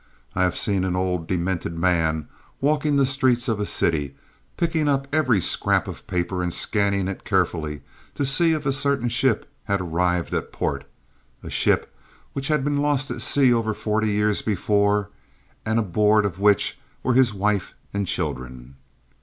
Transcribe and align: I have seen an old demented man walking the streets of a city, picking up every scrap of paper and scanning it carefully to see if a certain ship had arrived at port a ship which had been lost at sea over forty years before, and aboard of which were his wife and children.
I 0.33 0.41
have 0.41 0.57
seen 0.57 0.83
an 0.83 0.95
old 0.95 1.27
demented 1.27 1.77
man 1.77 2.27
walking 2.59 2.95
the 2.95 3.05
streets 3.05 3.47
of 3.47 3.59
a 3.59 3.67
city, 3.67 4.15
picking 4.57 4.87
up 4.87 5.07
every 5.13 5.39
scrap 5.39 5.87
of 5.87 6.07
paper 6.07 6.41
and 6.41 6.51
scanning 6.51 7.07
it 7.07 7.23
carefully 7.23 7.83
to 8.15 8.25
see 8.25 8.53
if 8.53 8.65
a 8.65 8.73
certain 8.73 9.09
ship 9.09 9.47
had 9.65 9.79
arrived 9.79 10.33
at 10.33 10.51
port 10.51 10.85
a 11.43 11.51
ship 11.51 11.95
which 12.33 12.47
had 12.47 12.63
been 12.63 12.77
lost 12.77 13.11
at 13.11 13.21
sea 13.21 13.53
over 13.53 13.75
forty 13.75 14.09
years 14.09 14.41
before, 14.41 15.11
and 15.67 15.77
aboard 15.77 16.25
of 16.25 16.39
which 16.39 16.79
were 17.03 17.13
his 17.13 17.31
wife 17.31 17.75
and 17.93 18.07
children. 18.07 18.77